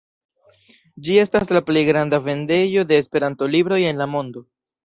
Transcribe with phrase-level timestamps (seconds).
[1.07, 4.45] Ĝi estas la plej granda vendejo de Esperanto-libroj en la mondo.